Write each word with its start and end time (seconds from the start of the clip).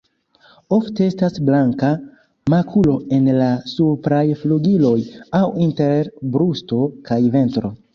Ofte 0.77 1.03
estas 1.09 1.37
blanka 1.49 1.91
makulo 2.55 2.97
en 3.19 3.29
la 3.43 3.53
supraj 3.75 4.25
flugiloj 4.43 4.99
aŭ 5.43 5.47
inter 5.71 6.15
brusto 6.37 6.87
kaj 7.11 7.25
ventro. 7.41 7.77